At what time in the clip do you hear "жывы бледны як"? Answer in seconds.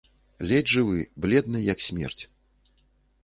0.77-1.79